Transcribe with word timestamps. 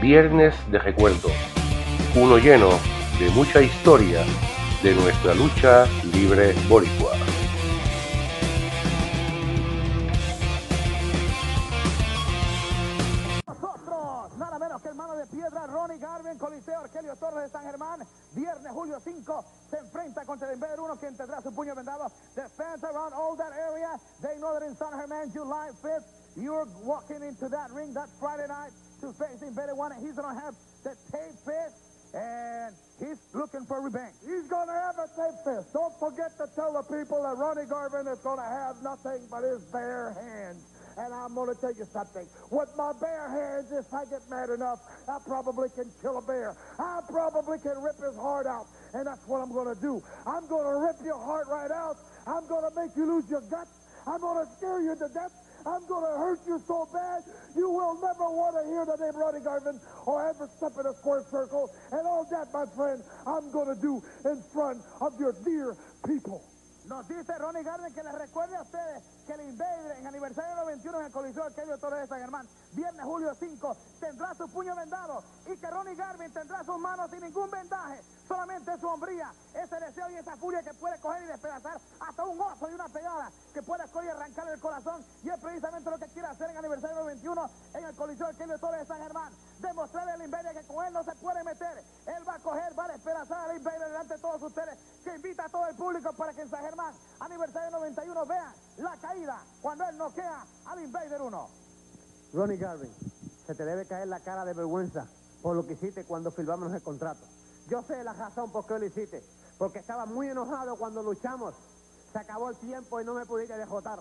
Viernes 0.00 0.54
de 0.70 0.78
Recuerdos, 0.78 1.32
uno 2.16 2.38
lleno 2.38 2.70
de 3.18 3.28
mucha 3.32 3.60
historia 3.60 4.24
de 4.82 4.94
nuestra 4.94 5.34
lucha 5.34 5.84
libre 6.14 6.54
boricua. 6.70 7.12
Nada 14.38 14.58
menos 14.58 14.80
que 14.80 14.88
hermano 14.88 15.16
de 15.16 15.26
piedra, 15.26 15.66
Ronnie 15.66 15.98
Garvin, 15.98 16.38
Coliseo 16.38 16.82
de 16.82 17.48
San 17.50 17.64
viernes 18.34 18.72
julio 18.72 18.98
5, 19.04 19.44
se 19.70 19.76
enfrenta 19.76 20.24
contra 20.24 20.48
el 20.48 20.54
Invader 20.54 20.80
1, 20.80 20.96
quien 20.96 21.14
tendrá 21.14 21.42
su 21.42 21.54
puño 21.54 21.74
vendado. 21.74 22.10
The 22.34 22.48
fans 22.56 22.82
around 22.84 23.12
all 23.12 23.36
that 23.36 23.52
area, 23.52 23.90
they 24.22 24.38
know 24.38 24.58
that 24.58 24.66
in 24.66 24.74
San 24.76 24.92
Germán, 24.92 25.30
July 25.30 25.68
5th, 25.82 26.06
you're 26.36 26.66
walking 26.84 27.22
into 27.22 27.50
that 27.50 27.70
ring 27.72 27.92
that 27.92 28.08
Friday 28.18 28.48
night 28.48 28.72
to 29.00 29.12
the 29.16 29.46
Invader 29.46 29.74
1, 29.74 29.92
and 29.92 30.00
he's 30.04 30.16
going 30.16 30.28
to 30.28 30.40
have 30.40 30.54
the 30.84 30.92
tape 31.08 31.36
fist, 31.44 31.76
and 32.12 32.74
he's 33.00 33.20
looking 33.32 33.64
for 33.64 33.80
revenge. 33.80 34.14
He's 34.20 34.48
going 34.48 34.68
to 34.68 34.76
have 34.76 34.96
a 35.00 35.08
tape 35.16 35.38
fist. 35.44 35.72
Don't 35.72 35.94
forget 35.96 36.36
to 36.36 36.46
tell 36.52 36.76
the 36.76 36.84
people 36.84 37.22
that 37.22 37.36
Ronnie 37.40 37.68
Garvin 37.68 38.06
is 38.12 38.20
going 38.20 38.38
to 38.38 38.50
have 38.50 38.82
nothing 38.82 39.24
but 39.30 39.42
his 39.42 39.64
bare 39.72 40.12
hands. 40.12 40.60
And 40.98 41.14
I'm 41.14 41.32
going 41.32 41.48
to 41.48 41.56
tell 41.56 41.72
you 41.72 41.86
something. 41.86 42.26
With 42.50 42.68
my 42.76 42.92
bare 43.00 43.30
hands, 43.30 43.72
if 43.72 43.88
I 43.94 44.04
get 44.04 44.20
mad 44.28 44.50
enough, 44.50 44.80
I 45.08 45.16
probably 45.24 45.70
can 45.70 45.88
kill 46.02 46.18
a 46.18 46.22
bear. 46.22 46.52
I 46.78 47.00
probably 47.08 47.58
can 47.62 47.80
rip 47.80 47.96
his 47.96 48.18
heart 48.18 48.44
out. 48.46 48.66
And 48.92 49.06
that's 49.06 49.24
what 49.24 49.40
I'm 49.40 49.52
going 49.52 49.72
to 49.72 49.80
do. 49.80 50.02
I'm 50.26 50.44
going 50.48 50.66
to 50.66 50.76
rip 50.82 50.98
your 51.06 51.16
heart 51.16 51.46
right 51.48 51.70
out. 51.70 51.96
I'm 52.26 52.44
going 52.48 52.68
to 52.68 52.74
make 52.74 52.92
you 52.98 53.06
lose 53.06 53.30
your 53.30 53.40
guts. 53.48 53.86
I'm 54.04 54.20
going 54.20 54.44
to 54.44 54.52
scare 54.58 54.82
you 54.82 54.92
to 54.96 55.08
death. 55.14 55.32
I'm 55.66 55.86
going 55.86 56.04
to 56.04 56.16
hurt 56.18 56.40
you 56.46 56.58
so 56.66 56.88
bad, 56.92 57.22
you 57.56 57.68
will 57.70 57.94
never 58.00 58.28
want 58.32 58.56
to 58.56 58.64
hear 58.68 58.84
the 58.84 58.96
name 58.96 59.16
Ronnie 59.16 59.44
Garvin 59.44 59.80
or 60.06 60.28
ever 60.28 60.48
step 60.56 60.72
in 60.78 60.86
a 60.86 60.94
square 60.94 61.22
circle. 61.30 61.70
And 61.92 62.06
all 62.06 62.24
that, 62.30 62.48
my 62.52 62.64
friend, 62.76 63.02
I'm 63.26 63.50
going 63.52 63.68
to 63.74 63.80
do 63.80 64.02
in 64.24 64.42
front 64.52 64.80
of 65.00 65.12
your 65.20 65.34
dear 65.44 65.76
people. 66.06 66.42
Nos 66.86 67.06
dice 67.06 67.36
Ronnie 67.38 67.62
Garvin 67.62 67.92
que 67.92 68.02
les 68.02 68.12
recuerde 68.14 68.56
a 68.56 68.62
ustedes 68.62 69.04
que 69.26 69.34
el 69.34 69.42
Invader 69.42 69.98
en 69.98 70.06
aniversario 70.06 70.56
91 70.56 70.98
en 70.98 71.06
el 71.06 71.12
Coliseo 71.12 71.44
Arcadio 71.44 71.78
Torres 71.78 72.00
de 72.00 72.06
San 72.08 72.20
Germán, 72.20 72.48
viernes 72.72 73.04
julio 73.04 73.34
5, 73.34 73.76
tendrá 74.00 74.34
su 74.34 74.48
puño 74.48 74.74
vendado 74.74 75.22
y 75.46 75.56
que 75.56 75.70
Ronnie 75.70 75.94
Garvin 75.94 76.32
tendrá 76.32 76.64
sus 76.64 76.78
manos 76.78 77.10
sin 77.10 77.20
ningún 77.20 77.50
vendaje, 77.50 78.00
solamente 78.30 78.78
su 78.78 78.86
hombría, 78.86 79.34
ese 79.54 79.80
deseo 79.80 80.08
y 80.08 80.14
esa 80.14 80.36
furia 80.36 80.62
que 80.62 80.72
puede 80.74 81.00
coger 81.00 81.24
y 81.24 81.26
despedazar 81.26 81.80
hasta 81.98 82.24
un 82.24 82.40
oso 82.40 82.70
y 82.70 82.74
una 82.74 82.88
pegada 82.88 83.28
que 83.52 83.60
puede 83.60 83.82
coger 83.88 84.06
y 84.06 84.10
arrancarle 84.10 84.52
el 84.52 84.60
corazón 84.60 85.04
y 85.24 85.30
es 85.30 85.40
precisamente 85.40 85.90
lo 85.90 85.98
que 85.98 86.06
quiere 86.06 86.28
hacer 86.28 86.48
en 86.48 86.56
aniversario 86.56 86.94
91 87.00 87.50
en 87.74 87.84
el 87.84 87.96
Coliseo 87.96 88.28
Arcadio 88.28 88.58
Torres 88.60 88.80
de 88.82 88.86
San 88.86 89.02
Germán, 89.02 89.32
demostrarle 89.58 90.12
al 90.12 90.22
Invader 90.22 90.54
que 90.54 90.66
con 90.72 90.86
él 90.86 90.92
no 90.92 91.02
se 91.02 91.12
puede 91.16 91.42
meter, 91.42 91.84
él 92.06 92.28
va 92.28 92.34
a 92.34 92.38
coger, 92.38 92.78
va 92.78 92.84
a 92.84 92.92
despedazar 92.92 93.50
al 93.50 93.56
Invader 93.56 93.88
delante 93.88 94.14
de 94.14 94.20
todos 94.20 94.42
ustedes, 94.42 94.78
que 95.02 95.16
invita 95.16 95.46
a 95.46 95.48
todo 95.48 95.66
el 95.66 95.74
público 95.74 96.12
para 96.12 96.32
que 96.32 96.42
en 96.42 96.50
San 96.50 96.62
Germán, 96.62 96.94
aniversario 97.18 97.70
91, 97.72 98.26
vean 98.26 98.54
la 98.76 98.96
caída 98.98 99.42
cuando 99.60 99.84
él 99.88 99.98
noquea 99.98 100.46
al 100.66 100.80
Invader 100.80 101.20
1. 101.20 101.48
Ronnie 102.34 102.58
Garvin, 102.58 102.94
se 103.44 103.56
te 103.56 103.64
debe 103.64 103.86
caer 103.86 104.06
la 104.06 104.20
cara 104.20 104.44
de 104.44 104.54
vergüenza 104.54 105.08
por 105.42 105.56
lo 105.56 105.66
que 105.66 105.72
hiciste 105.72 106.04
cuando 106.04 106.30
firmamos 106.30 106.72
el 106.72 106.82
contrato. 106.82 107.26
Yo 107.70 107.82
sé 107.82 108.02
la 108.02 108.12
razón 108.12 108.50
por 108.50 108.66
qué 108.66 108.78
lo 108.78 108.86
hiciste, 108.86 109.22
porque 109.58 109.78
estaba 109.78 110.04
muy 110.06 110.28
enojado 110.28 110.76
cuando 110.76 111.02
luchamos. 111.02 111.54
Se 112.12 112.18
acabó 112.18 112.50
el 112.50 112.56
tiempo 112.56 113.00
y 113.00 113.04
no 113.04 113.14
me 113.14 113.24
pudiste 113.24 113.56
dejotar. 113.56 114.00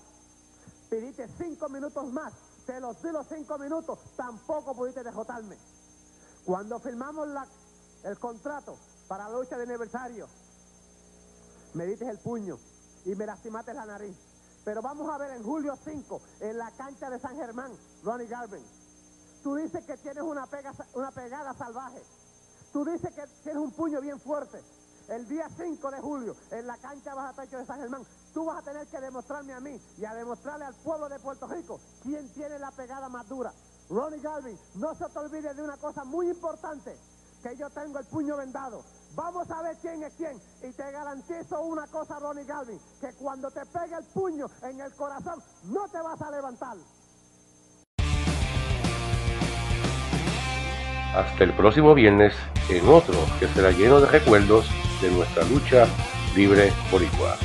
Pidiste 0.89 1.27
cinco 1.37 1.69
minutos 1.69 2.11
más, 2.11 2.33
te 2.65 2.79
los 2.79 2.99
di 3.03 3.11
los 3.11 3.27
cinco 3.27 3.59
minutos, 3.59 3.99
tampoco 4.17 4.73
pudiste 4.75 5.03
dejotarme. 5.03 5.55
Cuando 6.45 6.79
firmamos 6.79 7.27
el 8.03 8.17
contrato 8.17 8.75
para 9.07 9.29
la 9.29 9.35
lucha 9.37 9.55
de 9.57 9.63
aniversario, 9.63 10.27
me 11.75 11.85
diste 11.85 12.09
el 12.09 12.17
puño 12.17 12.57
y 13.05 13.13
me 13.13 13.27
lastimaste 13.27 13.73
la 13.75 13.85
nariz. 13.85 14.17
Pero 14.65 14.81
vamos 14.81 15.07
a 15.13 15.17
ver 15.19 15.31
en 15.31 15.43
julio 15.43 15.75
5, 15.83 16.21
en 16.41 16.57
la 16.57 16.71
cancha 16.71 17.09
de 17.09 17.19
San 17.19 17.35
Germán, 17.35 17.71
Ronnie 18.03 18.27
Garvin. 18.27 18.63
Tú 19.43 19.55
dices 19.55 19.85
que 19.85 19.95
tienes 19.97 20.23
una, 20.23 20.47
pega- 20.47 20.73
una 20.95 21.11
pegada 21.11 21.53
salvaje. 21.53 22.01
Tú 22.71 22.85
dices 22.85 23.13
que 23.13 23.23
tienes 23.43 23.61
un 23.61 23.71
puño 23.71 23.99
bien 24.01 24.19
fuerte. 24.19 24.61
El 25.09 25.27
día 25.27 25.49
5 25.49 25.89
de 25.89 26.01
julio, 26.01 26.35
en 26.51 26.67
la 26.67 26.77
cancha 26.77 27.15
baja 27.15 27.33
techo 27.33 27.57
de 27.57 27.65
San 27.65 27.79
Germán, 27.79 28.05
tú 28.31 28.45
vas 28.45 28.59
a 28.59 28.61
tener 28.61 28.85
que 28.87 29.01
demostrarme 29.01 29.53
a 29.53 29.59
mí 29.59 29.81
y 29.97 30.05
a 30.05 30.13
demostrarle 30.13 30.65
al 30.65 30.75
pueblo 30.75 31.09
de 31.09 31.19
Puerto 31.19 31.47
Rico 31.47 31.79
quién 32.03 32.31
tiene 32.33 32.59
la 32.59 32.69
pegada 32.71 33.09
más 33.09 33.27
dura. 33.27 33.51
Ronnie 33.89 34.19
Garvin, 34.19 34.57
no 34.75 34.93
se 34.93 35.05
te 35.05 35.17
olvide 35.17 35.51
de 35.55 35.63
una 35.63 35.77
cosa 35.77 36.03
muy 36.03 36.29
importante, 36.29 36.95
que 37.41 37.55
yo 37.55 37.71
tengo 37.71 37.97
el 37.97 38.05
puño 38.05 38.37
vendado. 38.37 38.83
Vamos 39.15 39.49
a 39.49 39.63
ver 39.63 39.77
quién 39.77 40.03
es 40.03 40.13
quién. 40.13 40.39
Y 40.61 40.71
te 40.73 40.91
garantizo 40.91 41.61
una 41.61 41.87
cosa, 41.87 42.19
Ronnie 42.19 42.45
Garvin, 42.45 42.79
que 43.01 43.11
cuando 43.13 43.49
te 43.49 43.65
pegue 43.65 43.95
el 43.95 44.05
puño 44.13 44.45
en 44.61 44.79
el 44.79 44.93
corazón, 44.93 45.41
no 45.63 45.87
te 45.87 45.99
vas 46.01 46.21
a 46.21 46.29
levantar. 46.29 46.77
Hasta 51.15 51.43
el 51.43 51.53
próximo 51.53 51.93
viernes 51.93 52.35
en 52.69 52.87
otro 52.87 53.15
que 53.39 53.47
será 53.47 53.71
lleno 53.71 53.99
de 53.99 54.07
recuerdos 54.07 54.69
de 55.01 55.11
nuestra 55.11 55.43
lucha 55.45 55.87
libre 56.35 56.71
boricua. 56.91 57.37